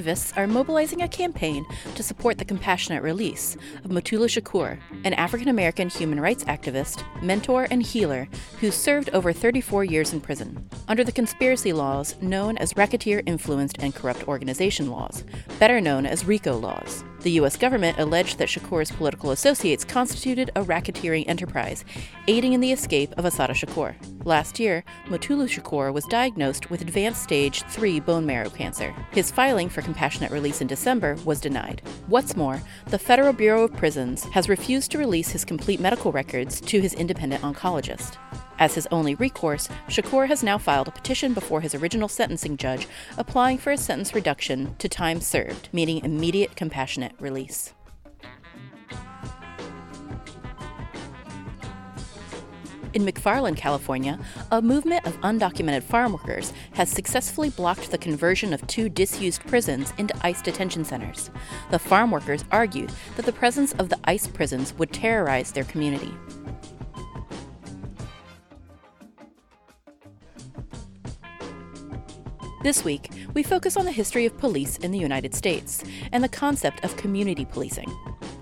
[0.00, 3.54] Activists are mobilizing a campaign to support the compassionate release
[3.84, 8.26] of Mutulu Shakur, an African American human rights activist, mentor, and healer
[8.60, 13.76] who served over 34 years in prison under the conspiracy laws known as Racketeer Influenced
[13.80, 15.22] and Corrupt Organization Laws,
[15.58, 17.04] better known as RICO laws.
[17.20, 17.58] The U.S.
[17.58, 21.84] government alleged that Shakur's political associates constituted a racketeering enterprise,
[22.28, 23.94] aiding in the escape of Assata Shakur.
[24.24, 28.94] Last year, Mutulu Shakur was diagnosed with advanced stage 3 bone marrow cancer.
[29.10, 31.82] His filing for compassionate release in December was denied.
[32.06, 36.58] What's more, the Federal Bureau of Prisons has refused to release his complete medical records
[36.62, 38.16] to his independent oncologist.
[38.60, 42.86] As his only recourse, Shakur has now filed a petition before his original sentencing judge
[43.16, 47.72] applying for a sentence reduction to time served, meaning immediate compassionate release.
[52.92, 54.18] In McFarland, California,
[54.50, 59.94] a movement of undocumented farm workers has successfully blocked the conversion of two disused prisons
[59.96, 61.30] into ICE detention centers.
[61.70, 66.12] The farm workers argued that the presence of the ICE prisons would terrorize their community.
[72.62, 76.28] This week, we focus on the history of police in the United States and the
[76.28, 77.90] concept of community policing.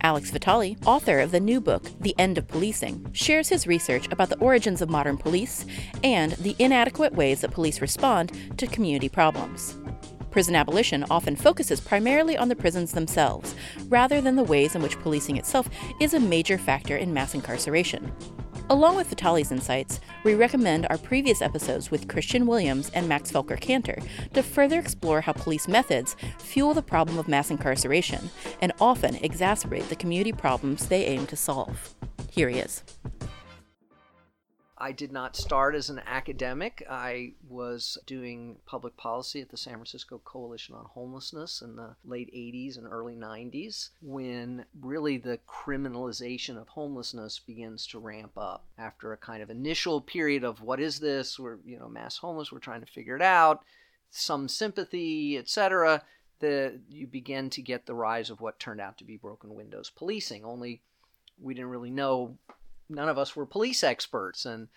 [0.00, 4.28] Alex Vitale, author of the new book, The End of Policing, shares his research about
[4.28, 5.66] the origins of modern police
[6.02, 9.76] and the inadequate ways that police respond to community problems.
[10.32, 13.54] Prison abolition often focuses primarily on the prisons themselves,
[13.88, 15.68] rather than the ways in which policing itself
[16.00, 18.12] is a major factor in mass incarceration.
[18.70, 23.58] Along with Vitale's insights, we recommend our previous episodes with Kristian Williams and Max Felker
[23.58, 23.96] Kantor
[24.34, 28.28] to further explore how police methods fuel the problem of mass incarceration
[28.60, 31.94] and often exacerbate the community problems they aim to solve.
[32.30, 32.82] Here he is.
[34.80, 36.86] I did not start as an academic.
[36.88, 42.32] I was doing public policy at the San Francisco Coalition on Homelessness in the late
[42.32, 48.66] 80s and early 90s when really the criminalization of homelessness begins to ramp up.
[48.78, 51.38] After a kind of initial period of what is this?
[51.38, 53.64] We're, you know, mass homeless, we're trying to figure it out,
[54.10, 56.02] some sympathy, etc.
[56.38, 59.90] The you begin to get the rise of what turned out to be broken windows
[59.90, 60.44] policing.
[60.44, 60.82] Only
[61.40, 62.38] we didn't really know
[62.88, 64.68] none of us were police experts and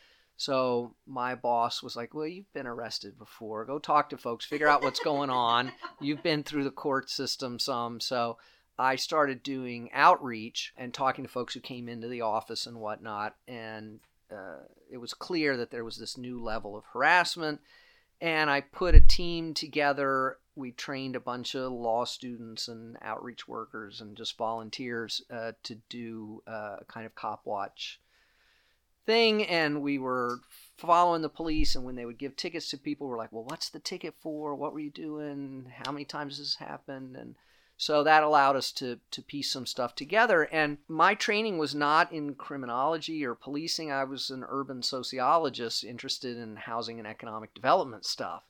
[0.42, 3.64] so my boss was like, "Well, you've been arrested before.
[3.64, 5.72] Go talk to folks, figure out what's going on.
[6.00, 8.40] You've been through the court system some." So
[8.80, 13.36] I started doing outreach and talking to folks who came into the office and whatnot,
[13.48, 14.00] and
[14.32, 17.62] uh, it was clear that there was this new level of harassment.
[18.20, 20.38] And I put a team together.
[20.56, 25.76] We trained a bunch of law students and outreach workers and just volunteers uh, to
[25.90, 28.02] do uh, a kind of cop watch
[29.06, 29.44] thing.
[29.44, 30.40] And we were
[30.78, 33.70] following the police and when they would give tickets to people we're like well what's
[33.70, 34.56] the ticket for?
[34.56, 35.72] What were you doing?
[35.84, 37.16] How many times has this happened?
[37.16, 37.36] And
[37.78, 40.44] so that allowed us to to piece some stuff together.
[40.52, 43.92] And my training was not in criminology or policing.
[43.92, 48.44] I was an urban sociologist interested in housing and economic development stuff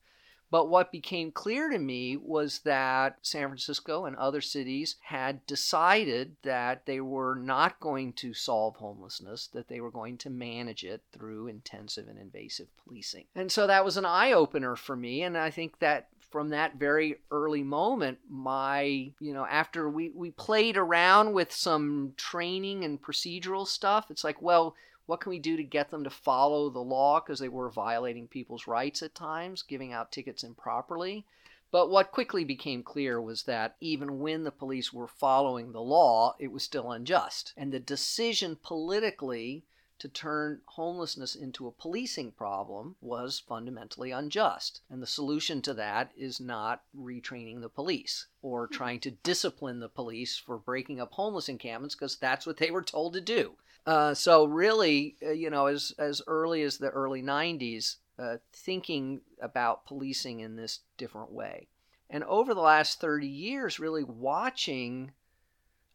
[0.52, 6.36] but what became clear to me was that San Francisco and other cities had decided
[6.44, 11.02] that they were not going to solve homelessness, that they were going to manage it
[11.14, 13.26] through intensive and invasive policing.
[13.34, 15.24] And so that was an eye opener for me.
[15.24, 20.32] And I think that from that very early moment, my, you know, after we, we
[20.32, 24.76] played around with some training and procedural stuff, it's like, well,
[25.12, 28.30] what can we do to get them to follow the law because they were violating
[28.30, 31.26] people's rights at times, giving out tickets improperly?
[31.70, 36.38] But what quickly became clear was that even when the police were following the law,
[36.40, 37.52] it was still unjust.
[37.58, 39.66] And the decision politically
[40.02, 44.82] to turn homelessness into a policing problem was fundamentally unjust.
[44.90, 49.90] And the solution to that is not retraining the police or trying to discipline the
[49.90, 53.54] police for breaking up homeless encampments because that's what they were told to do.
[53.86, 59.22] Uh, so really, uh, you know, as as early as the early '90s, uh, thinking
[59.40, 61.68] about policing in this different way,
[62.10, 65.12] and over the last 30 years, really watching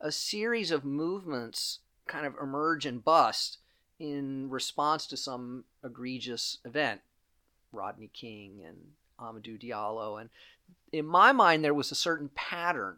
[0.00, 3.59] a series of movements kind of emerge and bust
[3.98, 7.00] in response to some egregious event,
[7.72, 8.76] Rodney King and
[9.20, 10.20] Amadou Diallo.
[10.20, 10.31] And
[10.93, 12.96] in my mind, there was a certain pattern,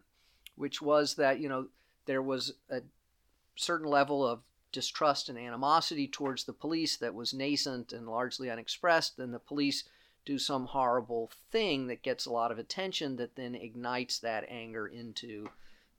[0.56, 1.68] which was that, you know,
[2.06, 2.80] there was a
[3.54, 4.40] certain level of
[4.72, 9.16] distrust and animosity towards the police that was nascent and largely unexpressed.
[9.16, 9.84] Then the police
[10.24, 14.86] do some horrible thing that gets a lot of attention that then ignites that anger
[14.86, 15.48] into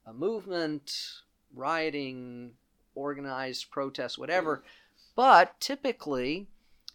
[0.05, 1.21] a movement,
[1.55, 2.51] rioting,
[2.95, 4.57] organized protests, whatever.
[4.57, 4.61] Mm.
[5.19, 6.47] But typically,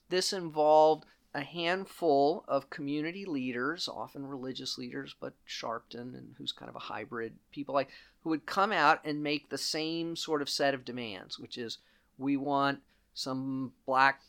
[0.08, 1.04] this involved
[1.34, 6.78] a handful of community leaders, often religious leaders, but Sharpton, and who's kind of a
[6.78, 7.90] hybrid, people like
[8.22, 11.76] who would come out and make the same sort of set of demands, which is
[12.16, 12.80] we want
[13.12, 14.22] some black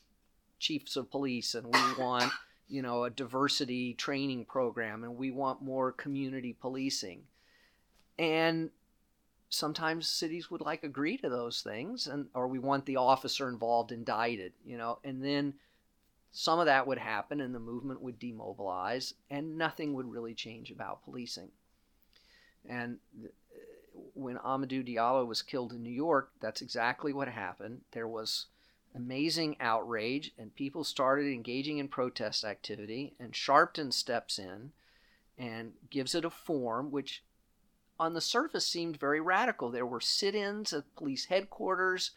[0.59, 2.33] chiefs of police, and we want
[2.67, 7.21] you know a diversity training program, and we want more community policing,
[8.19, 8.71] and
[9.49, 13.91] sometimes cities would like agree to those things and or we want the officer involved
[13.91, 15.53] indicted you know and then
[16.37, 20.69] some of that would happen and the movement would demobilize and nothing would really change
[20.69, 21.47] about policing.
[22.67, 22.97] And
[24.13, 27.83] when Amadou Diallo was killed in New York, that's exactly what happened.
[27.93, 28.47] There was
[28.93, 34.73] amazing outrage and people started engaging in protest activity and Sharpton steps in
[35.37, 37.23] and gives it a form which
[37.99, 39.69] on the surface seemed very radical.
[39.69, 42.11] There were sit-ins at police headquarters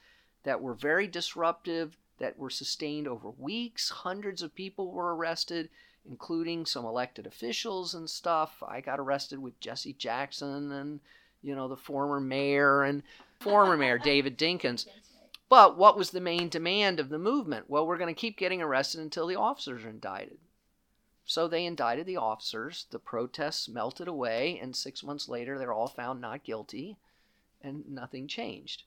[0.44, 3.90] that were very disruptive that were sustained over weeks.
[3.90, 5.68] Hundreds of people were arrested,
[6.08, 8.62] including some elected officials and stuff.
[8.66, 11.00] I got arrested with Jesse Jackson and,
[11.42, 13.02] you know, the former mayor and
[13.38, 14.86] former mayor David Dinkins.
[15.48, 17.70] But what was the main demand of the movement?
[17.70, 20.38] Well, we're going to keep getting arrested until the officers are indicted.
[21.28, 22.86] So they indicted the officers.
[22.90, 26.96] The protests melted away, and six months later, they're all found not guilty,
[27.60, 28.84] and nothing changed.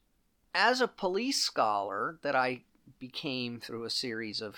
[0.56, 2.64] As a police scholar that I
[2.98, 4.56] became through a series of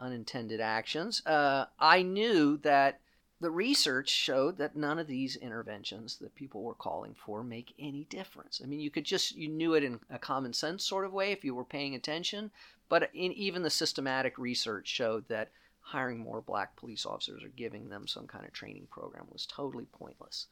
[0.00, 3.00] unintended actions, uh, I knew that
[3.40, 8.04] the research showed that none of these interventions that people were calling for make any
[8.04, 8.62] difference.
[8.64, 11.30] I mean, you could just, you knew it in a common sense sort of way
[11.32, 12.50] if you were paying attention,
[12.88, 15.50] but in, even the systematic research showed that
[15.86, 19.86] hiring more black police officers or giving them some kind of training program was totally
[19.92, 20.46] pointless.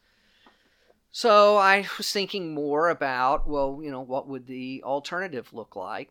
[1.10, 6.10] So I was thinking more about, well, you know, what would the alternative look like?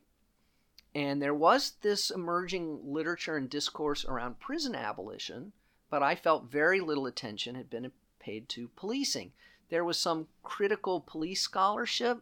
[0.94, 5.54] And there was this emerging literature and discourse around prison abolition,
[5.90, 9.31] but I felt very little attention had been paid to policing.
[9.69, 12.22] There was some critical police scholarship,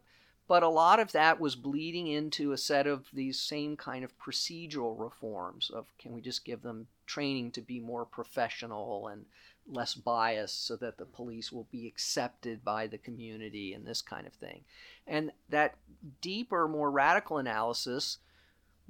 [0.51, 4.19] but a lot of that was bleeding into a set of these same kind of
[4.19, 9.24] procedural reforms of can we just give them training to be more professional and
[9.65, 14.27] less biased so that the police will be accepted by the community and this kind
[14.27, 14.59] of thing.
[15.07, 15.75] And that
[16.19, 18.18] deeper, more radical analysis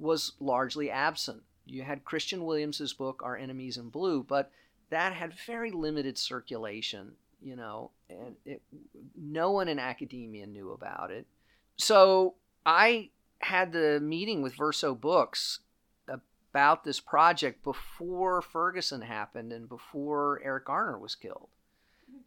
[0.00, 1.44] was largely absent.
[1.64, 4.50] You had Kristian Williams's book Our Enemies in Blue, but
[4.90, 8.62] that had very limited circulation, you know, and it,
[9.16, 11.24] no one in academia knew about it.
[11.76, 12.34] So
[12.64, 13.10] I
[13.40, 15.60] had the meeting with Verso Books
[16.08, 21.48] about this project before Ferguson happened and before Eric Garner was killed.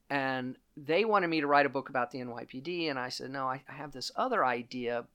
[0.09, 3.47] And they wanted me to write a book about the NYPD, and I said, no,
[3.47, 5.05] I, I have this other idea,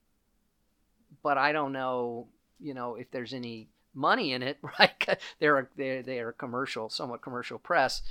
[1.23, 2.27] but I don't know
[2.61, 5.19] you know if there's any money in it, right?
[5.39, 8.01] they're a, they're they're a commercial, somewhat commercial press.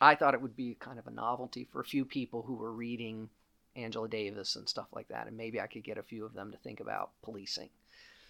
[0.00, 2.72] I thought it would be kind of a novelty for a few people who were
[2.72, 3.30] reading
[3.76, 6.50] Angela Davis and stuff like that, and maybe I could get a few of them
[6.52, 7.68] to think about policing.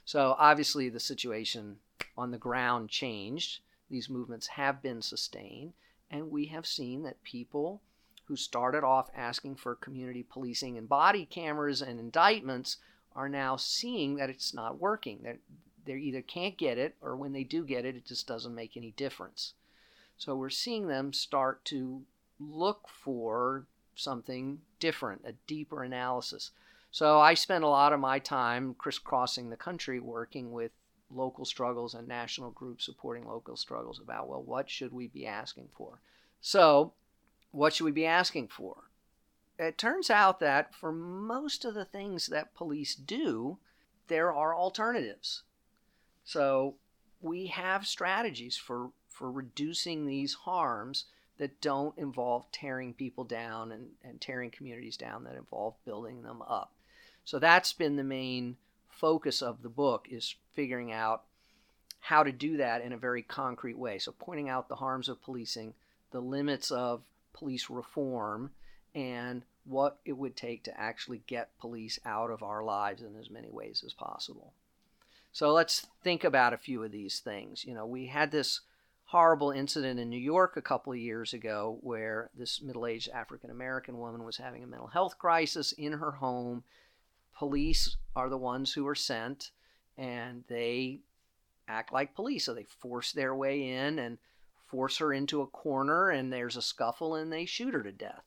[0.04, 1.76] So obviously the situation
[2.16, 3.60] on the ground changed.
[3.90, 5.72] These movements have been sustained,
[6.10, 7.82] and we have seen that people
[8.26, 12.78] who started off asking for community policing and body cameras and indictments
[13.14, 15.20] are now seeing that it's not working.
[15.22, 15.38] That
[15.84, 18.76] they either can't get it or when they do get it, it just doesn't make
[18.76, 19.54] any difference.
[20.18, 22.02] So we're seeing them start to
[22.40, 26.50] look for something different, a deeper analysis.
[26.90, 30.70] So I spend a lot of my time crisscrossing the country working with
[31.10, 35.68] local struggles and national groups supporting local struggles about, well, what should we be asking
[35.76, 36.00] for?
[36.40, 36.92] So,
[37.50, 38.86] what should we be asking for?
[39.58, 43.58] it turns out that for most of the things that police do,
[44.08, 45.42] there are alternatives.
[46.24, 46.74] So
[47.20, 51.06] we have strategies for, for reducing these harms
[51.38, 56.42] that don't involve tearing people down and, and tearing communities down, that involve building them
[56.42, 56.72] up.
[57.24, 58.56] So that's been the main
[58.88, 61.24] focus of the book is figuring out
[62.00, 63.98] how to do that in a very concrete way.
[63.98, 65.74] So pointing out the harms of policing,
[66.12, 67.02] the limits of
[67.32, 68.52] police reform,
[68.94, 73.28] and what it would take to actually get police out of our lives in as
[73.28, 74.52] many ways as possible.
[75.32, 77.64] So let's think about a few of these things.
[77.64, 78.60] You know, we had this
[79.06, 83.50] horrible incident in New York a couple of years ago where this middle aged African
[83.50, 86.64] American woman was having a mental health crisis in her home.
[87.38, 89.52] Police are the ones who are sent,
[89.96, 91.00] and they
[91.68, 92.46] act like police.
[92.46, 94.18] So they force their way in and
[94.66, 98.24] force her into a corner, and there's a scuffle, and they shoot her to death.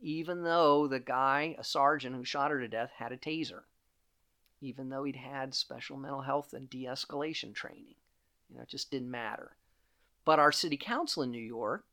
[0.00, 3.62] Even though the guy, a sergeant who shot her to death, had a taser,
[4.62, 7.96] even though he'd had special mental health and de escalation training.
[8.48, 9.56] You know, it just didn't matter.
[10.28, 11.86] But our city council in New York,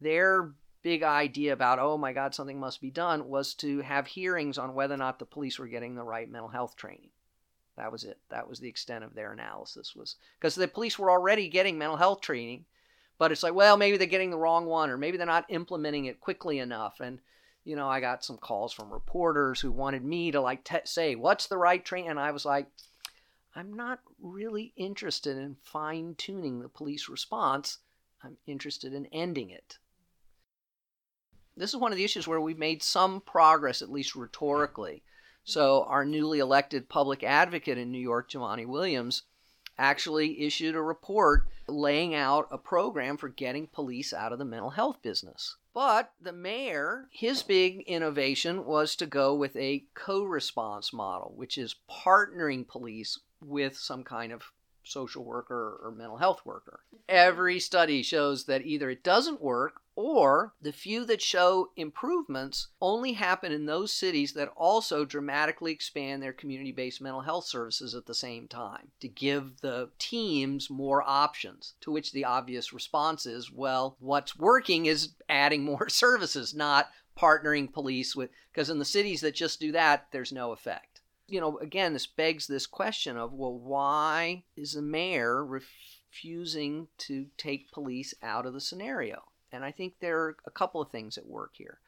[0.00, 4.56] their big idea about, oh my God, something must be done, was to have hearings
[4.56, 7.10] on whether or not the police were getting the right mental health training.
[7.76, 8.16] That was it.
[8.30, 11.98] That was the extent of their analysis was because the police were already getting mental
[11.98, 12.64] health training,
[13.18, 16.06] but it's like, well, maybe they're getting the wrong one or maybe they're not implementing
[16.06, 17.00] it quickly enough.
[17.00, 17.18] And
[17.66, 21.14] you know, I got some calls from reporters who wanted me to like te- say
[21.14, 22.68] what's the right training, and I was like,
[23.56, 27.78] I'm not really interested in fine tuning the police response.
[28.22, 29.78] I'm interested in ending it.
[31.56, 35.02] This is one of the issues where we've made some progress, at least rhetorically.
[35.42, 39.22] So, our newly elected public advocate in New York, Jumaane Williams,
[39.78, 44.70] actually issued a report laying out a program for getting police out of the mental
[44.70, 45.56] health business.
[45.72, 51.56] But the mayor, his big innovation was to go with a co response model, which
[51.56, 54.52] is partnering police with some kind of
[54.86, 56.80] social worker or mental health worker.
[57.08, 63.14] Every study shows that either it doesn't work or the few that show improvements only
[63.14, 68.06] happen in those cities that also dramatically expand their community based mental health services at
[68.06, 71.74] the same time to give the teams more options.
[71.80, 77.72] To which the obvious response is well, what's working is adding more services, not partnering
[77.72, 80.95] police with, because in the cities that just do that, there's no effect
[81.28, 87.26] you know, again, this begs this question of, well, why is the mayor refusing to
[87.36, 89.24] take police out of the scenario?
[89.52, 91.80] And I think there are a couple of things at work here.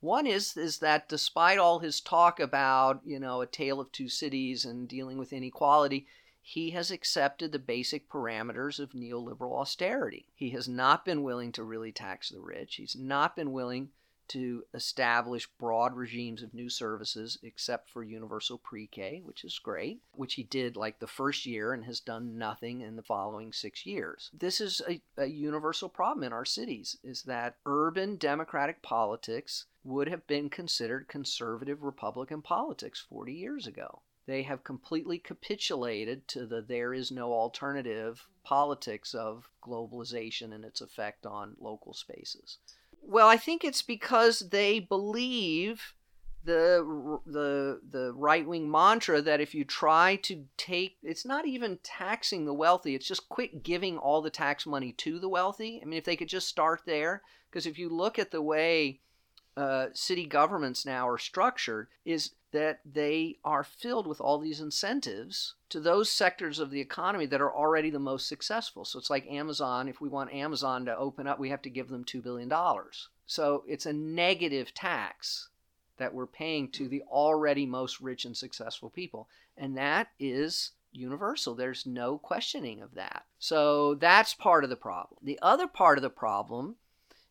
[0.00, 4.08] One is is that despite all his talk about, you know, a tale of two
[4.08, 6.06] cities and dealing with inequality,
[6.40, 10.26] he has accepted the basic parameters of neoliberal austerity.
[10.34, 12.76] He has not been willing to really tax the rich.
[12.76, 13.90] He's not been willing
[14.30, 20.00] to establish broad regimes of new services except for universal pre K, which is great,
[20.12, 23.84] which he did like the first year and has done nothing in the following six
[23.84, 24.30] years.
[24.32, 30.08] This is a, a universal problem in our cities is that urban democratic politics would
[30.08, 34.02] have been considered conservative Republican politics 40 years ago.
[34.26, 40.80] They have completely capitulated to the there is no alternative politics of globalization and its
[40.80, 42.58] effect on local spaces.
[43.02, 45.94] Well, I think it's because they believe
[46.44, 51.78] the the the right wing mantra that if you try to take it's not even
[51.82, 55.80] taxing the wealthy it's just quit giving all the tax money to the wealthy.
[55.82, 59.00] I mean if they could just start there because if you look at the way
[59.56, 65.54] uh, city governments now are structured is that they are filled with all these incentives
[65.68, 68.84] to those sectors of the economy that are already the most successful.
[68.84, 69.88] So it's like Amazon.
[69.88, 72.52] If we want Amazon to open up, we have to give them $2 billion.
[73.26, 75.48] So it's a negative tax
[75.98, 76.90] that we're paying to mm.
[76.90, 79.28] the already most rich and successful people.
[79.56, 81.54] And that is universal.
[81.54, 83.24] There's no questioning of that.
[83.38, 85.20] So that's part of the problem.
[85.22, 86.76] The other part of the problem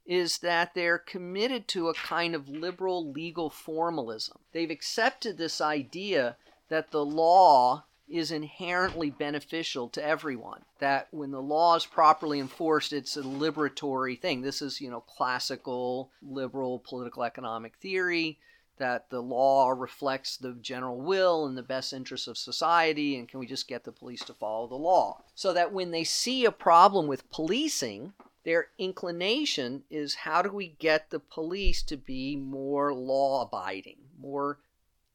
[0.10, 4.40] is that they're committed to a kind of liberal legal formalism.
[4.54, 6.36] They've accepted this idea
[6.68, 10.64] that the law is inherently beneficial to everyone.
[10.80, 14.42] That when the law is properly enforced, it's a liberatory thing.
[14.42, 18.40] This is, you know, classical liberal political economic theory
[18.80, 23.40] that the law reflects the general will and the best interests of society, and can
[23.40, 25.22] we just get the police to follow the law?
[25.36, 28.14] So that when they see a problem with policing,
[28.44, 34.60] their inclination is how do we get the police to be more law abiding, more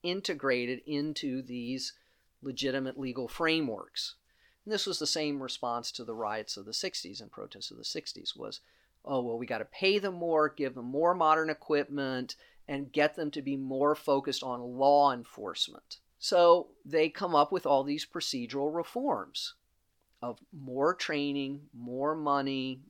[0.03, 1.95] integrated into these
[2.43, 4.15] legitimate legal frameworks.
[4.65, 7.79] And this was the same response to the riots of the 60s and protests of
[7.79, 8.61] the 60s was,
[9.05, 12.37] oh, well, we got to pay them more, give them more modern equipment,
[12.69, 15.99] and get them to be more focused on law enforcement.
[16.19, 19.55] So they come up with all these procedural reforms
[20.23, 22.81] of more training, more money,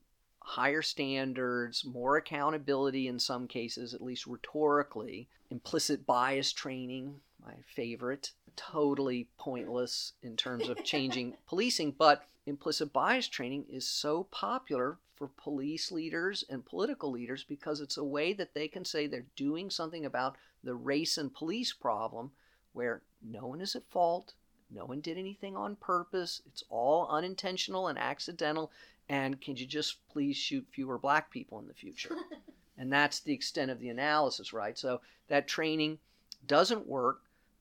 [0.44, 8.30] higher standards, more accountability in some cases, at least rhetorically, implicit bias training, my favorite,
[8.54, 15.28] totally pointless in terms of changing policing, but implicit bias training is so popular for
[15.28, 19.70] police leaders and political leaders because it's a way that they can say they're doing
[19.70, 22.30] something about the race and police problem
[22.72, 24.34] where no one is at fault,
[24.70, 26.42] No one did anything on purpose.
[26.46, 28.72] It's all unintentional and accidental.
[29.08, 32.16] And can you just please shoot fewer black people in the future?
[32.78, 34.78] and that's the extent of the analysis, right?
[34.78, 35.99] So that training
[36.46, 37.20] doesn't work.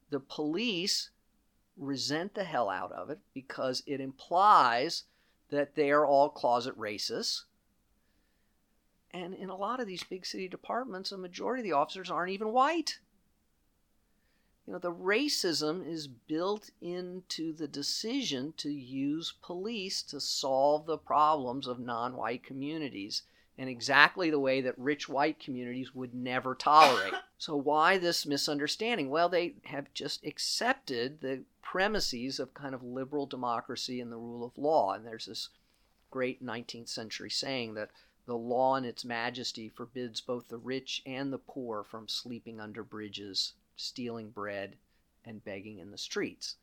[0.09, 1.09] The police
[1.77, 5.03] resent the hell out of it because it implies
[5.49, 7.43] that they are all closet racists.
[9.11, 12.31] And in a lot of these big city departments, a majority of the officers aren't
[12.31, 12.99] even white.
[14.65, 20.97] You know, the racism is built into the decision to use police to solve the
[20.97, 23.23] problems of non white communities
[23.57, 27.13] in exactly the way that rich white communities would never tolerate.
[27.37, 29.09] So, why this misunderstanding?
[29.09, 34.45] Well, they have just accepted the premises of kind of liberal democracy and the rule
[34.45, 34.93] of law.
[34.93, 35.49] And there's this
[36.09, 37.89] great 19th century saying that
[38.25, 42.81] the law in its majesty forbids both the rich and the poor from sleeping under
[42.81, 44.77] bridges, stealing bread,
[45.25, 46.57] and begging in the streets.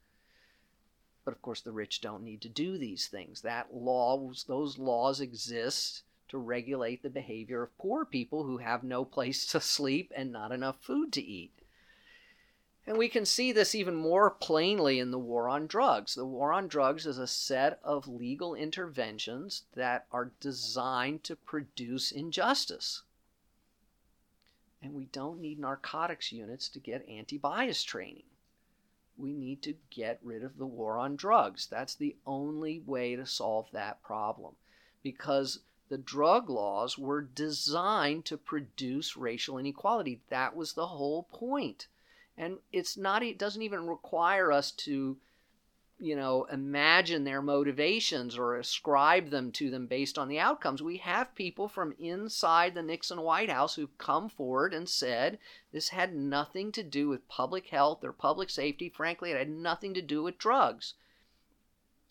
[1.24, 3.42] But of course, the rich don't need to do these things.
[3.42, 9.04] That law, those laws exist to regulate the behavior of poor people who have no
[9.04, 11.52] place to sleep and not enough food to eat.
[12.86, 16.14] And we can see this even more plainly in the war on drugs.
[16.14, 22.10] The war on drugs is a set of legal interventions that are designed to produce
[22.10, 23.02] injustice.
[24.82, 28.24] And we don't need narcotics units to get anti bias training.
[29.18, 31.66] We need to get rid of the war on drugs.
[31.66, 34.54] That's the only way to solve that problem.
[35.02, 35.60] Because
[35.90, 40.22] the drug laws were designed to produce racial inequality.
[40.30, 41.88] That was the whole point.
[42.38, 45.18] and it's not it doesn't even require us to
[46.00, 50.82] you know imagine their motivations or ascribe them to them based on the outcomes.
[50.82, 55.38] We have people from inside the Nixon White House who've come forward and said
[55.72, 58.88] this had nothing to do with public health or public safety.
[58.88, 60.94] Frankly it had nothing to do with drugs.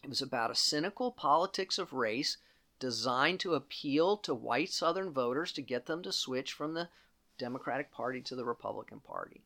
[0.03, 2.37] It was about a cynical politics of race
[2.79, 6.89] designed to appeal to white southern voters to get them to switch from the
[7.37, 9.41] Democratic Party to the Republican Party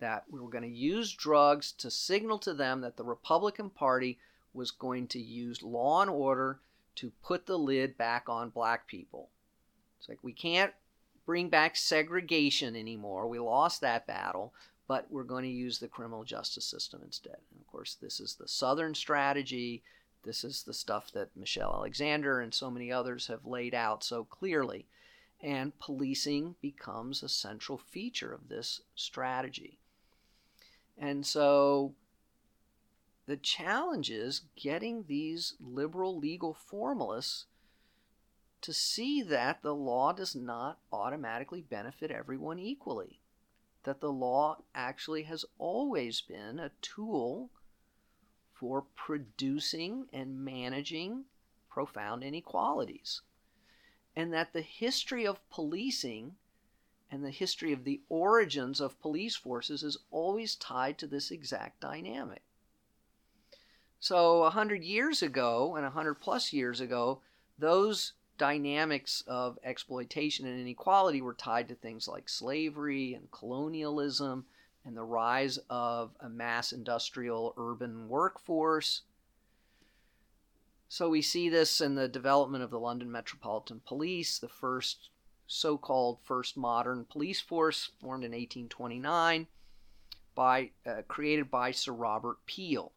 [0.00, 4.18] that we were going to use drugs to signal to them that the Republican Party
[4.52, 6.60] was going to use law and order
[6.96, 9.28] to put the lid back on black people.
[9.98, 10.72] It's like we can't
[11.26, 13.26] bring back segregation anymore.
[13.26, 14.52] We lost that battle,
[14.86, 17.36] but we're going to use the criminal justice system instead.
[17.50, 19.82] And of course, this is the Southern strategy.
[20.24, 24.24] This is the stuff that Michelle Alexander and so many others have laid out so
[24.24, 24.86] clearly.
[25.42, 29.78] And policing becomes a central feature of this strategy.
[30.96, 31.94] And so
[33.26, 37.46] the challenge is getting these liberal legal formalists
[38.60, 43.20] to see that the law does not automatically benefit everyone equally.
[43.82, 47.50] That the law actually has always been a tool
[48.54, 51.24] for producing and managing
[51.68, 53.20] profound inequalities.
[54.16, 56.36] And that the history of policing
[57.14, 61.80] and the history of the origins of police forces is always tied to this exact
[61.80, 62.42] dynamic.
[64.00, 67.20] So, a hundred years ago and a hundred plus years ago,
[67.56, 74.46] those dynamics of exploitation and inequality were tied to things like slavery and colonialism
[74.84, 79.02] and the rise of a mass industrial urban workforce.
[80.88, 85.10] So we see this in the development of the London Metropolitan Police, the first
[85.46, 89.46] so called first modern police force formed in 1829
[90.34, 92.92] by uh, created by Sir Robert Peel.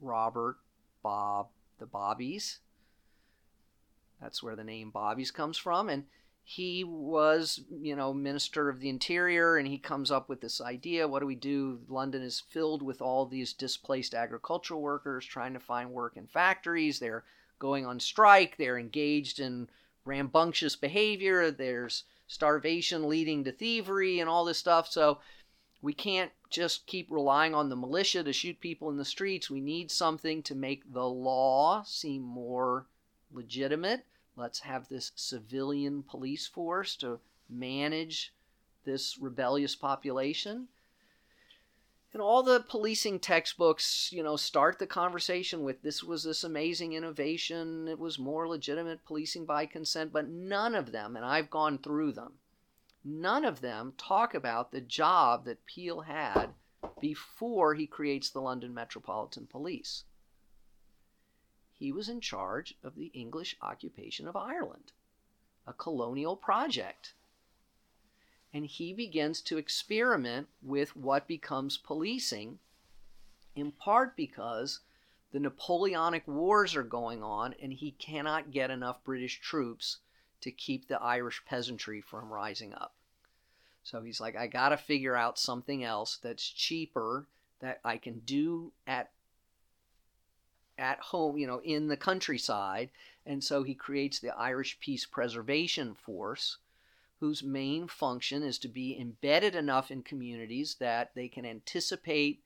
[0.00, 0.56] Robert
[1.02, 1.48] Bob
[1.78, 2.60] the Bobbies.
[4.20, 6.04] That's where the name Bobbies comes from and
[6.46, 11.08] he was, you know, minister of the interior and he comes up with this idea,
[11.08, 11.80] what do we do?
[11.88, 16.98] London is filled with all these displaced agricultural workers trying to find work in factories.
[16.98, 17.24] They're
[17.58, 19.68] going on strike, they're engaged in
[20.04, 24.90] rambunctious behavior, there's starvation leading to thievery and all this stuff.
[24.90, 25.18] So
[25.82, 29.50] we can't just keep relying on the militia to shoot people in the streets.
[29.50, 32.86] We need something to make the law seem more
[33.32, 34.04] legitimate.
[34.36, 38.32] Let's have this civilian police force to manage
[38.84, 40.68] this rebellious population.
[42.14, 46.92] And all the policing textbooks, you know, start the conversation with this was this amazing
[46.92, 51.76] innovation, it was more legitimate policing by consent, but none of them, and I've gone
[51.76, 52.34] through them,
[53.04, 56.54] none of them talk about the job that Peel had
[57.00, 60.04] before he creates the London Metropolitan Police.
[61.72, 64.92] He was in charge of the English occupation of Ireland,
[65.66, 67.14] a colonial project
[68.54, 72.60] and he begins to experiment with what becomes policing
[73.56, 74.80] in part because
[75.32, 79.98] the Napoleonic Wars are going on and he cannot get enough British troops
[80.40, 82.94] to keep the Irish peasantry from rising up.
[83.82, 87.26] So he's like, I got to figure out something else that's cheaper
[87.58, 89.10] that I can do at
[90.76, 92.90] at home, you know, in the countryside.
[93.26, 96.58] And so he creates the Irish Peace Preservation Force,
[97.20, 102.42] whose main function is to be embedded enough in communities that they can anticipate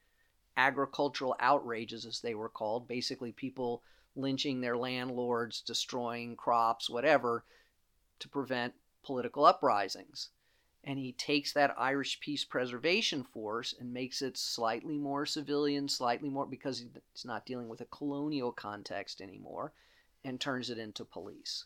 [0.56, 3.82] agricultural outrages, as they were called, basically people
[4.14, 7.44] lynching their landlords, destroying crops, whatever,
[8.18, 10.30] to prevent political uprisings.
[10.84, 16.28] And he takes that Irish Peace Preservation Force and makes it slightly more civilian, slightly
[16.28, 19.72] more, because it's not dealing with a colonial context anymore,
[20.24, 21.64] and turns it into police.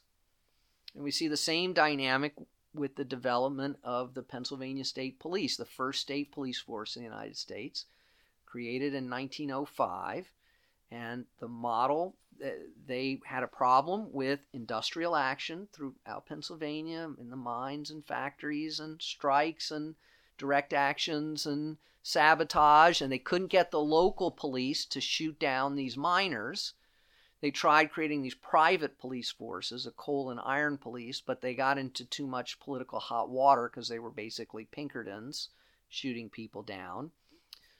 [0.95, 2.35] And we see the same dynamic
[2.75, 7.09] with the development of the Pennsylvania State Police, the first state police force in the
[7.09, 7.87] United States,
[8.47, 10.33] created in 1905.
[10.91, 12.49] And the model, uh,
[12.87, 19.01] they had a problem with industrial action throughout Pennsylvania in the mines and factories and
[19.01, 19.95] strikes and
[20.37, 25.97] direct actions and sabotage, and they couldn't get the local police to shoot down these
[25.97, 26.75] miners.
[27.43, 31.77] They tried creating these private police forces, a coal and iron police, but they got
[31.77, 35.49] into too much political hot water because they were basically Pinkertons
[35.89, 37.11] shooting people down.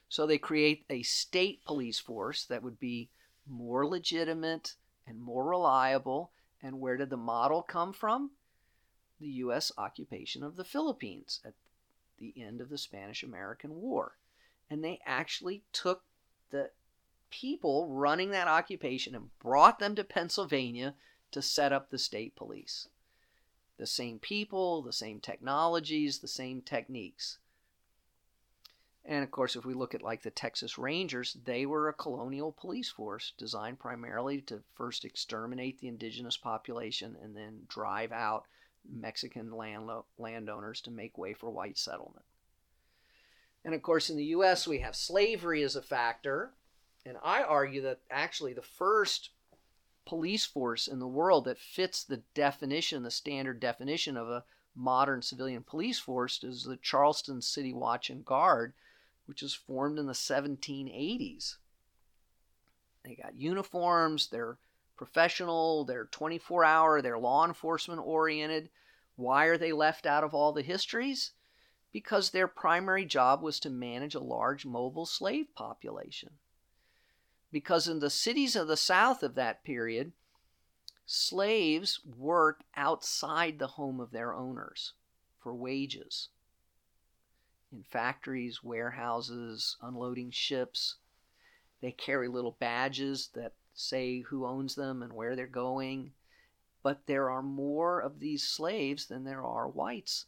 [0.09, 3.09] So they create a state police force that would be
[3.46, 4.75] more legitimate
[5.07, 6.33] and more reliable.
[6.61, 8.33] And where did the model come from?
[9.20, 9.70] The U.S.
[9.79, 11.55] occupation of the Philippines at
[12.18, 14.16] the end of the Spanish American War.
[14.68, 16.03] And they actually took
[16.51, 16.70] the
[17.32, 20.94] people running that occupation and brought them to Pennsylvania
[21.32, 22.88] to set up the state police.
[23.78, 27.38] The same people, the same technologies, the same techniques.
[29.04, 32.52] And of course, if we look at like the Texas Rangers, they were a colonial
[32.52, 38.44] police force designed primarily to first exterminate the indigenous population and then drive out
[38.88, 42.24] Mexican land, landowners to make way for white settlement.
[43.64, 46.52] And of course, in the U.S., we have slavery as a factor.
[47.04, 49.30] And I argue that actually the first
[50.04, 55.22] police force in the world that fits the definition, the standard definition of a modern
[55.22, 58.72] civilian police force, is the Charleston City Watch and Guard
[59.26, 61.56] which was formed in the 1780s.
[63.04, 64.58] They got uniforms, they're
[64.96, 68.68] professional, they're 24 hour, they're law enforcement oriented.
[69.16, 71.32] Why are they left out of all the histories?
[71.92, 76.30] Because their primary job was to manage a large mobile slave population.
[77.52, 80.12] Because in the cities of the South of that period,
[81.06, 84.94] slaves work outside the home of their owners
[85.38, 86.30] for wages
[87.72, 90.96] in factories, warehouses, unloading ships.
[91.80, 96.12] They carry little badges that say who owns them and where they're going.
[96.82, 100.26] But there are more of these slaves than there are whites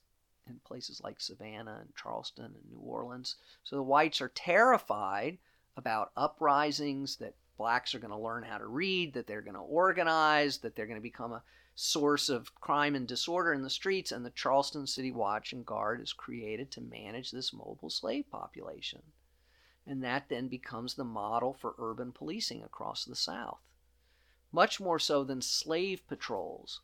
[0.48, 3.36] in places like Savannah and Charleston and New Orleans.
[3.62, 5.38] So the whites are terrified
[5.76, 9.60] about uprisings, that blacks are going to learn how to read, that they're going to
[9.60, 11.42] organize, that they're going to become a
[11.74, 16.00] source of crime and disorder in the streets, and the Charleston City Watch and Guard
[16.00, 19.02] is created to manage this mobile slave population.
[19.86, 23.60] And that then becomes the model for urban policing across the South.
[24.52, 26.80] Much more so than slave patrols,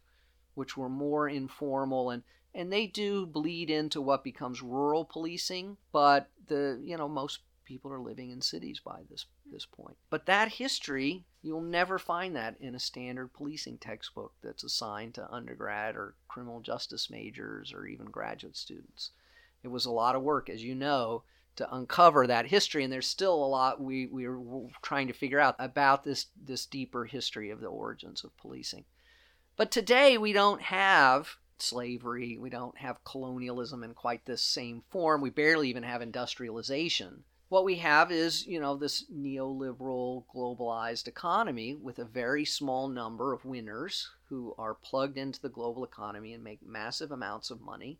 [0.55, 2.23] which were more informal and
[2.53, 7.39] and they do bleed into what becomes rural policing, but the you know most
[7.71, 9.97] people are living in cities by this this point.
[10.11, 15.31] But that history, you'll never find that in a standard policing textbook that's assigned to
[15.31, 19.13] undergrad or criminal justice majors or even graduate students.
[19.63, 21.23] It was a lot of work, as you know,
[21.55, 25.55] to uncover that history, and there's still a lot we we're trying to figure out
[25.61, 28.85] about this this deeper history of the origins of policing.
[29.55, 35.21] But today we don't have slavery, we don't have colonialism in quite this same form.
[35.21, 41.75] We barely even have industrialization what we have is, you know, this neoliberal globalized economy
[41.75, 46.45] with a very small number of winners who are plugged into the global economy and
[46.45, 47.99] make massive amounts of money,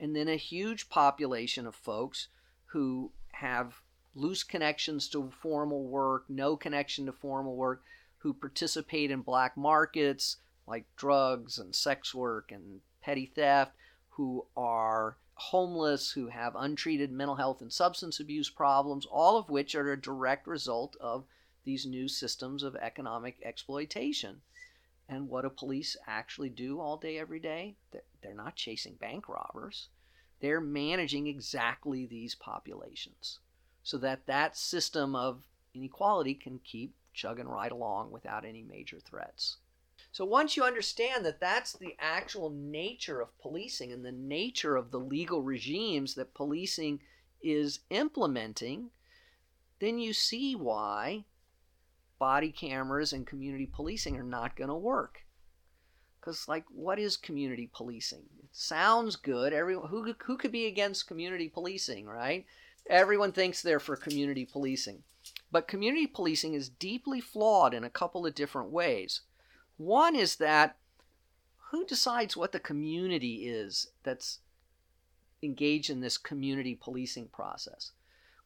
[0.00, 2.26] and then a huge population of folks
[2.66, 3.80] who have
[4.16, 7.84] loose connections to formal work, no connection to formal work,
[8.18, 13.70] who participate in black markets like drugs and sex work and petty theft,
[14.10, 19.74] who are homeless, who have untreated mental health and substance abuse problems, all of which
[19.74, 21.24] are a direct result of
[21.64, 24.40] these new systems of economic exploitation.
[25.08, 27.76] And what do police actually do all day, every day?
[28.20, 29.88] They're not chasing bank robbers.
[30.40, 33.38] They're managing exactly these populations
[33.82, 39.56] so that that system of inequality can keep chugging right along without any major threats.
[40.18, 44.90] So once you understand that that's the actual nature of policing and the nature of
[44.90, 46.98] the legal regimes that policing
[47.40, 48.90] is implementing,
[49.78, 51.22] then you see why
[52.18, 55.20] body cameras and community policing are not going to work.
[56.18, 58.24] Because, like, what is community policing?
[58.42, 59.52] It sounds good.
[59.52, 62.44] Everyone who who could be against community policing, right?
[62.90, 65.04] Everyone thinks they're for community policing,
[65.52, 69.20] but community policing is deeply flawed in a couple of different ways.
[69.78, 70.76] One is that
[71.70, 74.40] who decides what the community is that's
[75.42, 77.92] engaged in this community policing process?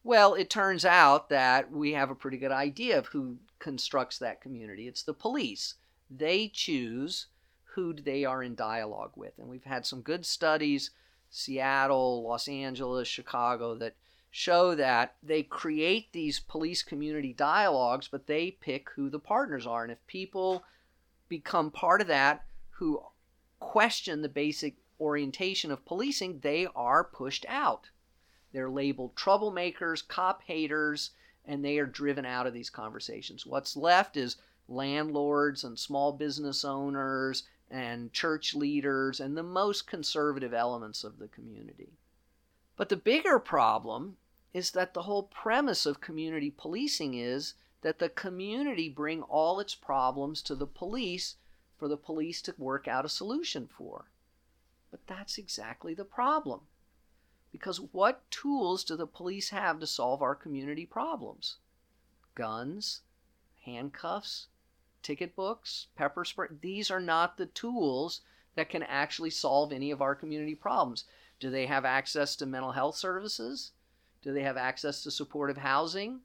[0.04, 4.40] Well, it turns out that we have a pretty good idea of who constructs that
[4.40, 4.88] community.
[4.88, 5.74] It's the police.
[6.10, 7.28] They choose
[7.74, 9.38] who they are in dialogue with.
[9.38, 10.90] And we've had some good studies,
[11.30, 13.94] Seattle, Los Angeles, Chicago, that
[14.30, 19.82] show that they create these police community dialogues, but they pick who the partners are.
[19.84, 20.64] And if people
[21.32, 23.02] become part of that who
[23.58, 27.88] question the basic orientation of policing, they are pushed out.
[28.52, 31.12] They're labeled troublemakers, cop haters,
[31.46, 33.46] and they are driven out of these conversations.
[33.46, 34.36] What's left is
[34.68, 41.28] landlords and small business owners and church leaders and the most conservative elements of the
[41.28, 41.94] community.
[42.76, 44.18] But the bigger problem
[44.52, 49.74] is that the whole premise of community policing is that the community bring all its
[49.74, 51.36] problems to the police
[51.76, 54.06] for the police to work out a solution for.
[54.90, 56.60] But that's exactly the problem.
[57.50, 61.56] Because what tools do the police have to solve our community problems?
[62.34, 63.02] Guns,
[63.64, 64.46] handcuffs,
[65.02, 66.48] ticket books, pepper spray.
[66.60, 68.20] These are not the tools
[68.54, 71.04] that can actually solve any of our community problems.
[71.40, 73.72] Do they have access to mental health services?
[74.22, 76.20] Do they have access to supportive housing?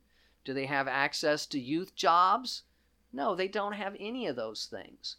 [0.48, 2.64] Do they have access to youth jobs?
[3.12, 5.18] No, they don't have any of those things.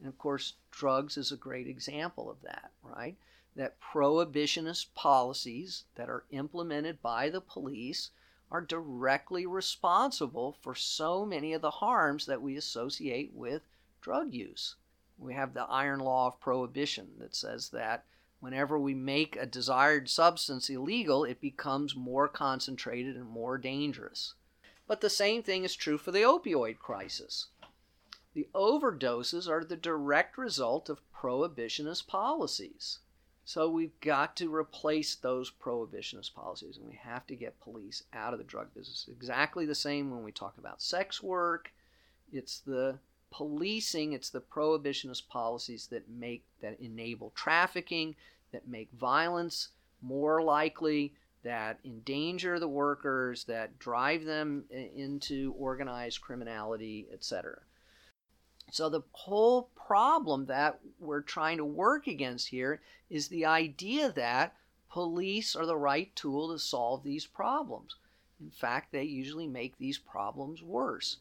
[0.00, 3.18] And of course, drugs is a great example of that, right?
[3.56, 8.10] that prohibitionist policies that are implemented by the police
[8.50, 13.62] are directly responsible for so many of the harms that we associate with
[14.00, 14.76] drug use.
[15.18, 18.04] We have the iron law of prohibition that says that
[18.40, 24.34] whenever we make a desired substance illegal, it becomes more concentrated and more dangerous.
[24.86, 27.48] But the same thing is true for the opioid crisis.
[28.34, 32.98] The overdoses are the direct result of prohibitionist policies.
[33.44, 38.32] So we've got to replace those prohibitionist policies and we have to get police out
[38.32, 39.08] of the drug business.
[39.08, 41.72] Exactly the same when we talk about sex work.
[42.32, 42.98] It's the
[43.30, 48.16] policing, it's the prohibitionist policies that make that enable trafficking,
[48.52, 49.68] that make violence
[50.02, 51.14] more likely,
[51.46, 57.60] that endanger the workers, that drive them into organized criminality, etc.
[58.72, 64.56] So the whole problem that we're trying to work against here is the idea that
[64.90, 67.94] police are the right tool to solve these problems.
[68.40, 71.18] In fact, they usually make these problems worse.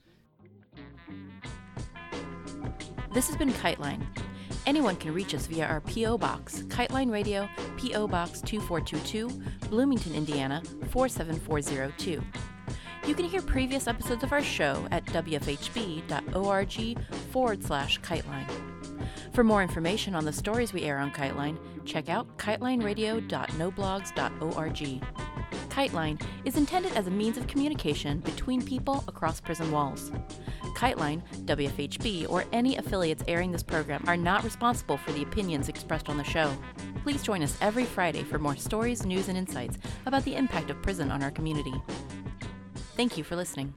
[3.13, 4.03] This has been Kiteline.
[4.65, 6.17] Anyone can reach us via our P.O.
[6.17, 7.47] Box, Kiteline Radio,
[7.77, 8.07] P.O.
[8.07, 9.29] Box 2422,
[9.69, 12.23] Bloomington, Indiana 47402.
[13.07, 16.97] You can hear previous episodes of our show at wfhb.org
[17.31, 18.49] forward slash kiteline.
[19.33, 25.03] For more information on the stories we air on Kiteline, check out kitelineradio.noblogs.org.
[25.69, 30.11] Kiteline is intended as a means of communication between people across prison walls.
[30.75, 36.09] Kiteline, WFHB, or any affiliates airing this program are not responsible for the opinions expressed
[36.09, 36.55] on the show.
[37.03, 40.81] Please join us every Friday for more stories, news, and insights about the impact of
[40.81, 41.73] prison on our community.
[42.95, 43.73] Thank you for listening.